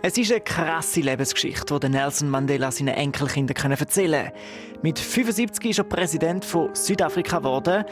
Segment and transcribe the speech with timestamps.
[0.00, 4.80] Es ist eine krasse Lebensgeschichte, die Nelson Mandela seinen Enkelkindern erzählen können.
[4.80, 7.84] Mit 75 ist er Präsident von Südafrika geworden.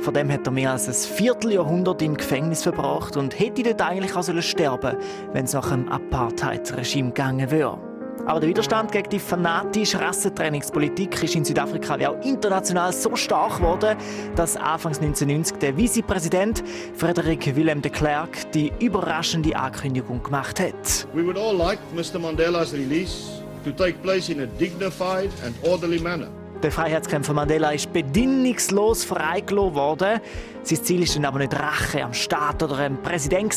[0.00, 4.14] Von dem hat er mehr als ein Vierteljahrhundert im Gefängnis verbracht und hätte dort eigentlich
[4.14, 4.98] auch sterben
[5.32, 7.93] wenn es nach dem Apartheid-Regime gegangen wäre.
[8.26, 13.58] Aber der Widerstand gegen die fanatische Rassentrainingspolitik ist in Südafrika wie auch international so stark
[13.58, 13.98] geworden,
[14.34, 16.64] dass Anfangs 1990 der Vizepräsident
[16.96, 21.06] Frederik Willem de Klerk die überraschende Ankündigung gemacht hat.
[21.12, 22.18] We would all like Mr.
[22.18, 26.28] Mandela's release to take place in a dignified and orderly manner.
[26.62, 30.20] Der Freiheitskämpfer Mandela ist bedingungslos freigelassen worden.
[30.62, 33.54] Sein Ziel ist dann aber nicht Rache am Staat oder am Präsident,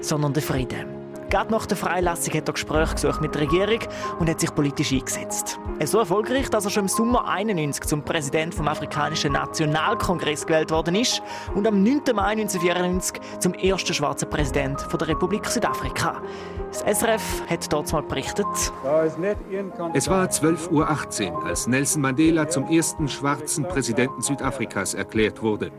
[0.00, 0.99] sondern der Frieden.
[1.30, 3.78] Gerade nach der Freilassung hat er Gespräche gesucht mit der Regierung
[4.18, 5.60] und hat sich politisch eingesetzt.
[5.78, 10.72] Er so erfolgreich, dass er schon im Sommer 91 zum Präsident vom Afrikanischen Nationalkongress gewählt
[10.72, 11.22] worden ist
[11.54, 12.02] und am 9.
[12.14, 16.20] Mai 1994 zum ersten schwarzen Präsident der Republik Südafrika.
[16.72, 18.46] Das SRF hat dort mal berichtet.
[19.94, 25.70] Es war 12.18 Uhr, als Nelson Mandela zum ersten schwarzen Präsidenten Südafrikas erklärt wurde.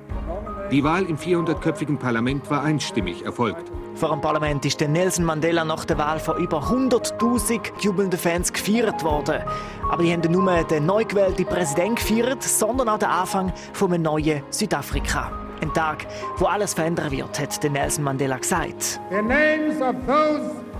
[0.72, 3.70] Die Wahl im 400-köpfigen Parlament war einstimmig erfolgt.
[3.96, 9.04] Vor dem Parlament ist Nelson Mandela nach der Wahl von über 100.000 jubelnden Fans gefeiert
[9.04, 9.44] worden.
[9.92, 14.02] Aber die haben nicht nur den neu gewählten Präsidenten gefeiert, sondern auch den Anfang von
[14.02, 15.32] neuen Südafrika.
[15.62, 19.00] Ein Tag, wo alles verändern wird, hat Nelson Mandela gesagt.
[19.12, 20.71] The names of those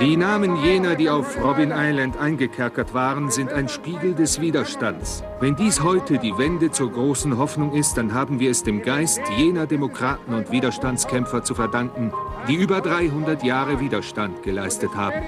[0.00, 5.22] die Namen jener, die auf Robin Island eingekerkert waren, sind ein Spiegel des Widerstands.
[5.40, 9.20] Wenn dies heute die Wende zur großen Hoffnung ist, dann haben wir es dem Geist
[9.36, 12.12] jener Demokraten und Widerstandskämpfer zu verdanken,
[12.48, 15.22] die über 300 Jahre Widerstand geleistet haben.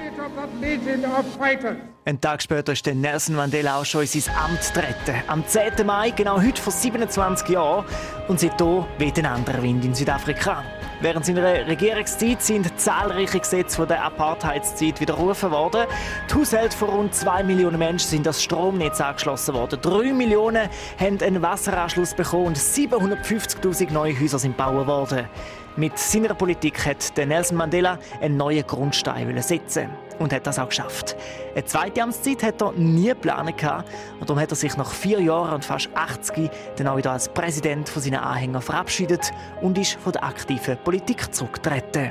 [2.05, 5.23] Ein Tag später ist Nelson Mandela auch schon in sein Amt getreten.
[5.27, 5.87] Am 10.
[5.87, 7.85] Mai, genau heute vor 27 Jahren.
[8.29, 10.65] Und seitdem weht ein anderer Wind in Südafrika.
[11.01, 15.87] Während seiner Regierungszeit sind zahlreiche Gesetze von der Apartheidszeit widerrufen worden.
[16.29, 19.81] Die Haushalte von rund 2 Millionen Menschen sind das Stromnetz angeschlossen worden.
[19.81, 20.69] 3 Millionen
[20.99, 25.29] haben einen Wasseranschluss bekommen und 750.000 neue Häuser sind gebaut worden.
[25.79, 31.15] Mit seiner Politik hat Nelson Mandela einen neuen Grundstein setzen und hat das auch geschafft.
[31.55, 33.63] Eine zweite Amtszeit hat er nie geplant
[34.19, 37.29] und darum hat er sich nach vier Jahren und fast 80 dann auch wieder als
[37.29, 39.31] Präsident von seinen Anhängern verabschiedet
[39.63, 42.11] und ist von der aktiven Politik zurückgetreten.